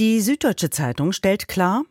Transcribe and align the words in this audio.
Die 0.00 0.22
Süddeutsche 0.22 0.70
Zeitung 0.70 1.12
stellt 1.12 1.46
klar, 1.46 1.84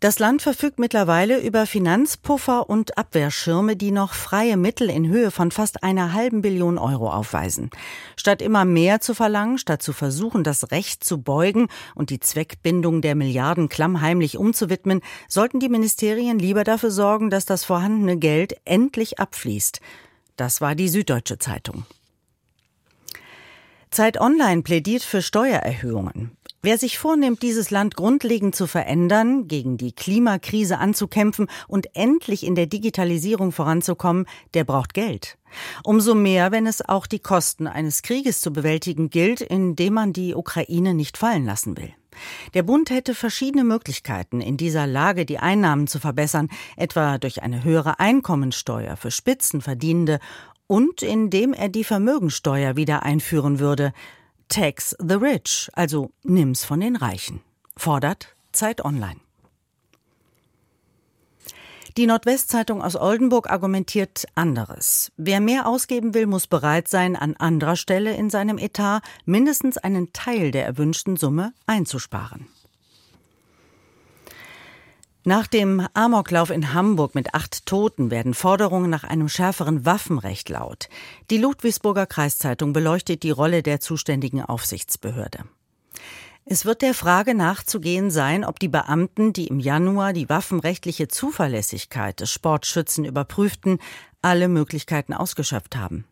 das 0.00 0.18
Land 0.18 0.42
verfügt 0.42 0.80
mittlerweile 0.80 1.38
über 1.38 1.66
Finanzpuffer 1.66 2.68
und 2.68 2.98
Abwehrschirme, 2.98 3.76
die 3.76 3.92
noch 3.92 4.14
freie 4.14 4.56
Mittel 4.56 4.90
in 4.90 5.06
Höhe 5.06 5.30
von 5.30 5.52
fast 5.52 5.84
einer 5.84 6.14
halben 6.14 6.42
Billion 6.42 6.78
Euro 6.78 7.12
aufweisen. 7.12 7.70
Statt 8.16 8.42
immer 8.42 8.64
mehr 8.64 9.00
zu 9.00 9.14
verlangen, 9.14 9.58
statt 9.58 9.84
zu 9.84 9.92
versuchen, 9.92 10.42
das 10.42 10.72
Recht 10.72 11.04
zu 11.04 11.22
beugen 11.22 11.68
und 11.94 12.10
die 12.10 12.18
Zweckbindung 12.18 13.02
der 13.02 13.14
Milliarden 13.14 13.68
klammheimlich 13.68 14.36
umzuwidmen, 14.36 15.00
sollten 15.28 15.60
die 15.60 15.68
Ministerien 15.68 16.40
lieber 16.40 16.64
dafür 16.64 16.90
sorgen, 16.90 17.30
dass 17.30 17.46
das 17.46 17.62
vorhandene 17.62 18.16
Geld 18.16 18.56
endlich 18.64 19.20
abfließt. 19.20 19.78
Das 20.34 20.60
war 20.60 20.74
die 20.74 20.88
Süddeutsche 20.88 21.38
Zeitung. 21.38 21.86
Zeit 23.92 24.18
Online 24.18 24.62
plädiert 24.62 25.02
für 25.02 25.22
Steuererhöhungen. 25.22 26.36
Wer 26.64 26.78
sich 26.78 26.96
vornimmt, 26.96 27.42
dieses 27.42 27.72
Land 27.72 27.96
grundlegend 27.96 28.54
zu 28.54 28.68
verändern, 28.68 29.48
gegen 29.48 29.78
die 29.78 29.90
Klimakrise 29.90 30.78
anzukämpfen 30.78 31.48
und 31.66 31.88
endlich 31.96 32.46
in 32.46 32.54
der 32.54 32.66
Digitalisierung 32.66 33.50
voranzukommen, 33.50 34.26
der 34.54 34.62
braucht 34.62 34.94
Geld. 34.94 35.38
Umso 35.82 36.14
mehr, 36.14 36.52
wenn 36.52 36.68
es 36.68 36.88
auch 36.88 37.08
die 37.08 37.18
Kosten 37.18 37.66
eines 37.66 38.02
Krieges 38.02 38.40
zu 38.40 38.52
bewältigen 38.52 39.10
gilt, 39.10 39.40
indem 39.40 39.94
man 39.94 40.12
die 40.12 40.36
Ukraine 40.36 40.94
nicht 40.94 41.18
fallen 41.18 41.44
lassen 41.46 41.76
will. 41.76 41.92
Der 42.54 42.62
Bund 42.62 42.90
hätte 42.90 43.16
verschiedene 43.16 43.64
Möglichkeiten, 43.64 44.40
in 44.40 44.56
dieser 44.56 44.86
Lage 44.86 45.26
die 45.26 45.40
Einnahmen 45.40 45.88
zu 45.88 45.98
verbessern, 45.98 46.48
etwa 46.76 47.18
durch 47.18 47.42
eine 47.42 47.64
höhere 47.64 47.98
Einkommensteuer 47.98 48.96
für 48.96 49.10
Spitzenverdienende 49.10 50.20
und 50.68 51.02
indem 51.02 51.54
er 51.54 51.68
die 51.68 51.82
Vermögensteuer 51.82 52.76
wieder 52.76 53.02
einführen 53.02 53.58
würde. 53.58 53.92
Tax 54.52 54.94
the 54.98 55.14
Rich, 55.14 55.70
also 55.72 56.10
nimm's 56.24 56.62
von 56.62 56.80
den 56.80 56.96
Reichen, 56.96 57.40
fordert 57.74 58.36
Zeit 58.52 58.84
Online. 58.84 59.18
Die 61.96 62.06
Nordwestzeitung 62.06 62.82
aus 62.82 62.94
Oldenburg 62.94 63.48
argumentiert 63.48 64.26
anderes. 64.34 65.10
Wer 65.16 65.40
mehr 65.40 65.66
ausgeben 65.66 66.12
will, 66.12 66.26
muss 66.26 66.48
bereit 66.48 66.86
sein, 66.86 67.16
an 67.16 67.34
anderer 67.34 67.76
Stelle 67.76 68.14
in 68.14 68.28
seinem 68.28 68.58
Etat 68.58 69.00
mindestens 69.24 69.78
einen 69.78 70.12
Teil 70.12 70.50
der 70.50 70.66
erwünschten 70.66 71.16
Summe 71.16 71.54
einzusparen. 71.66 72.46
Nach 75.24 75.46
dem 75.46 75.86
Amoklauf 75.94 76.50
in 76.50 76.74
Hamburg 76.74 77.14
mit 77.14 77.32
acht 77.32 77.64
Toten 77.64 78.10
werden 78.10 78.34
Forderungen 78.34 78.90
nach 78.90 79.04
einem 79.04 79.28
schärferen 79.28 79.86
Waffenrecht 79.86 80.48
laut. 80.48 80.88
Die 81.30 81.38
Ludwigsburger 81.38 82.06
Kreiszeitung 82.06 82.72
beleuchtet 82.72 83.22
die 83.22 83.30
Rolle 83.30 83.62
der 83.62 83.78
zuständigen 83.78 84.42
Aufsichtsbehörde. 84.42 85.44
Es 86.44 86.64
wird 86.64 86.82
der 86.82 86.92
Frage 86.92 87.36
nachzugehen 87.36 88.10
sein, 88.10 88.44
ob 88.44 88.58
die 88.58 88.66
Beamten, 88.66 89.32
die 89.32 89.46
im 89.46 89.60
Januar 89.60 90.12
die 90.12 90.28
waffenrechtliche 90.28 91.06
Zuverlässigkeit 91.06 92.18
des 92.18 92.32
Sportschützen 92.32 93.04
überprüften, 93.04 93.78
alle 94.22 94.48
Möglichkeiten 94.48 95.12
ausgeschöpft 95.12 95.76
haben. 95.76 96.04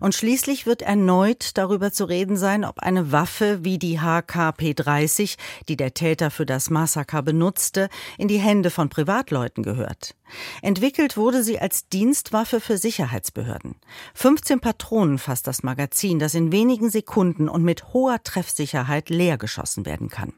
Und 0.00 0.14
schließlich 0.14 0.66
wird 0.66 0.82
erneut 0.82 1.56
darüber 1.56 1.92
zu 1.92 2.04
reden 2.04 2.36
sein, 2.36 2.64
ob 2.64 2.80
eine 2.80 3.12
Waffe 3.12 3.64
wie 3.64 3.78
die 3.78 4.00
HKP-30, 4.00 5.36
die 5.68 5.76
der 5.76 5.94
Täter 5.94 6.30
für 6.30 6.46
das 6.46 6.68
Massaker 6.68 7.22
benutzte, 7.22 7.88
in 8.18 8.26
die 8.26 8.38
Hände 8.38 8.70
von 8.70 8.88
Privatleuten 8.88 9.62
gehört. 9.62 10.16
Entwickelt 10.62 11.16
wurde 11.16 11.42
sie 11.42 11.60
als 11.60 11.88
Dienstwaffe 11.88 12.60
für 12.60 12.78
Sicherheitsbehörden. 12.78 13.76
15 14.14 14.60
Patronen 14.60 15.18
fasst 15.18 15.46
das 15.46 15.62
Magazin, 15.62 16.18
das 16.18 16.34
in 16.34 16.52
wenigen 16.52 16.90
Sekunden 16.90 17.48
und 17.48 17.62
mit 17.62 17.92
hoher 17.92 18.22
Treffsicherheit 18.22 19.10
leer 19.10 19.36
geschossen 19.38 19.86
werden 19.86 20.08
kann. 20.08 20.32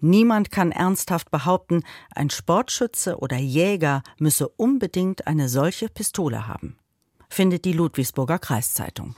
Niemand 0.00 0.50
kann 0.50 0.70
ernsthaft 0.70 1.30
behaupten, 1.30 1.82
ein 2.14 2.30
Sportschütze 2.30 3.18
oder 3.18 3.36
Jäger 3.36 4.02
müsse 4.18 4.48
unbedingt 4.48 5.26
eine 5.26 5.48
solche 5.48 5.88
Pistole 5.88 6.46
haben 6.54 6.78
findet 7.34 7.64
die 7.64 7.72
Ludwigsburger 7.72 8.38
Kreiszeitung. 8.38 9.16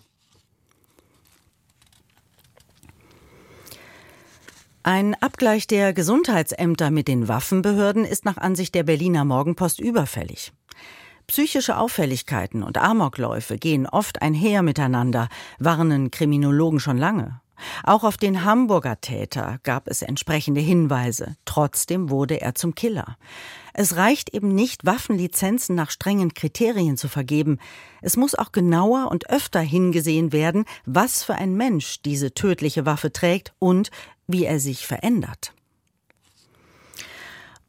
Ein 4.82 5.14
Abgleich 5.20 5.66
der 5.66 5.92
Gesundheitsämter 5.92 6.90
mit 6.90 7.08
den 7.08 7.28
Waffenbehörden 7.28 8.04
ist 8.04 8.24
nach 8.24 8.36
Ansicht 8.36 8.74
der 8.74 8.84
Berliner 8.84 9.24
Morgenpost 9.24 9.80
überfällig. 9.80 10.52
Psychische 11.26 11.76
Auffälligkeiten 11.76 12.62
und 12.62 12.78
Amokläufe 12.78 13.58
gehen 13.58 13.86
oft 13.86 14.22
einher 14.22 14.62
miteinander, 14.62 15.28
warnen 15.58 16.12
Kriminologen 16.12 16.78
schon 16.78 16.98
lange. 16.98 17.40
Auch 17.82 18.04
auf 18.04 18.16
den 18.16 18.44
Hamburger 18.44 19.00
Täter 19.00 19.58
gab 19.62 19.88
es 19.88 20.02
entsprechende 20.02 20.60
Hinweise. 20.60 21.36
Trotzdem 21.44 22.10
wurde 22.10 22.40
er 22.40 22.54
zum 22.54 22.74
Killer. 22.74 23.16
Es 23.74 23.96
reicht 23.96 24.32
eben 24.32 24.54
nicht, 24.54 24.86
Waffenlizenzen 24.86 25.76
nach 25.76 25.90
strengen 25.90 26.34
Kriterien 26.34 26.96
zu 26.96 27.08
vergeben. 27.08 27.58
Es 28.00 28.16
muss 28.16 28.34
auch 28.34 28.52
genauer 28.52 29.10
und 29.10 29.28
öfter 29.28 29.60
hingesehen 29.60 30.32
werden, 30.32 30.64
was 30.86 31.22
für 31.22 31.34
ein 31.34 31.54
Mensch 31.54 32.00
diese 32.02 32.32
tödliche 32.32 32.86
Waffe 32.86 33.12
trägt 33.12 33.52
und 33.58 33.90
wie 34.26 34.44
er 34.44 34.60
sich 34.60 34.86
verändert. 34.86 35.52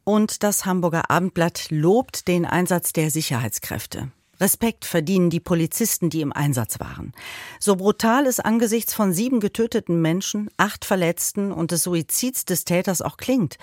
Und 0.04 0.42
das 0.42 0.64
Hamburger 0.64 1.10
Abendblatt 1.10 1.66
lobt 1.68 2.28
den 2.28 2.46
Einsatz 2.46 2.94
der 2.94 3.10
Sicherheitskräfte. 3.10 4.10
Respekt 4.40 4.84
verdienen 4.84 5.30
die 5.30 5.40
Polizisten, 5.40 6.10
die 6.10 6.20
im 6.20 6.32
Einsatz 6.32 6.80
waren. 6.80 7.12
So 7.58 7.76
brutal 7.76 8.26
es 8.26 8.40
angesichts 8.40 8.94
von 8.94 9.12
sieben 9.12 9.40
getöteten 9.40 10.00
Menschen, 10.00 10.48
acht 10.56 10.84
Verletzten 10.84 11.52
und 11.52 11.70
des 11.70 11.82
Suizids 11.82 12.44
des 12.44 12.64
Täters 12.64 13.02
auch 13.02 13.16
klingt, 13.16 13.58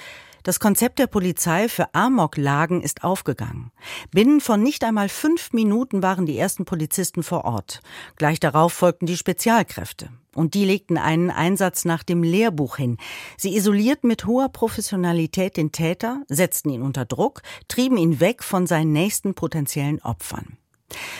das 0.45 0.59
Konzept 0.59 0.99
der 0.99 1.07
Polizei 1.07 1.67
für 1.67 1.95
Amoklagen 1.95 2.83
ist 2.83 3.03
aufgegangen. 3.03 3.71
Binnen 4.11 4.39
von 4.39 4.61
nicht 4.61 4.83
einmal 4.83 5.09
fünf 5.09 5.53
Minuten 5.53 6.03
waren 6.03 6.27
die 6.27 6.37
ersten 6.37 6.65
Polizisten 6.65 7.23
vor 7.23 7.45
Ort. 7.45 7.81
Gleich 8.15 8.39
darauf 8.39 8.71
folgten 8.71 9.07
die 9.07 9.17
Spezialkräfte. 9.17 10.09
Und 10.35 10.53
die 10.53 10.65
legten 10.65 10.99
einen 10.99 11.31
Einsatz 11.31 11.83
nach 11.83 12.03
dem 12.03 12.21
Lehrbuch 12.21 12.77
hin. 12.77 12.97
Sie 13.37 13.55
isolierten 13.55 14.07
mit 14.07 14.27
hoher 14.27 14.49
Professionalität 14.49 15.57
den 15.57 15.71
Täter, 15.71 16.21
setzten 16.27 16.69
ihn 16.69 16.83
unter 16.83 17.05
Druck, 17.05 17.41
trieben 17.67 17.97
ihn 17.97 18.19
weg 18.19 18.43
von 18.43 18.67
seinen 18.67 18.91
nächsten 18.91 19.33
potenziellen 19.33 19.99
Opfern. 20.03 20.59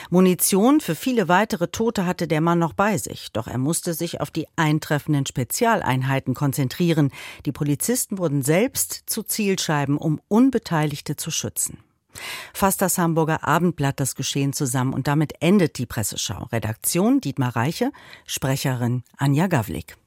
Munition 0.10 0.80
für 0.80 0.96
viele 0.96 1.28
weitere 1.28 1.68
Tote 1.68 2.06
hatte 2.06 2.28
der 2.28 2.42
Mann 2.42 2.60
noch 2.60 2.74
bei 2.74 2.98
sich, 2.98 3.32
doch 3.34 3.48
er 3.48 3.58
musste 3.58 3.94
sich 3.94 4.22
auf 4.22 4.32
die 4.32 4.48
eintreffenden 4.56 5.26
Spezialeinheiten 5.26 6.34
konzentrieren. 6.34 7.12
Die 7.46 7.52
Polizisten 7.52 8.18
wurden 8.18 8.44
selbst 8.44 9.04
zu 9.08 9.24
Zielscheiben, 9.24 9.98
um 9.98 10.22
Unbeteiligte 10.28 11.16
zu 11.16 11.32
schützen. 11.32 11.80
Fasst 12.54 12.82
das 12.82 12.98
Hamburger 12.98 13.46
Abendblatt 13.46 14.00
das 14.00 14.16
Geschehen 14.16 14.54
zusammen 14.54 14.94
und 14.94 15.08
damit 15.08 15.34
endet 15.42 15.78
die 15.78 15.86
Presseschau. 15.86 16.48
Redaktion 16.52 17.20
Dietmar 17.20 17.56
Reiche, 17.56 17.92
Sprecherin 18.26 19.04
Anja 19.18 19.48
Gavlik. 19.48 19.98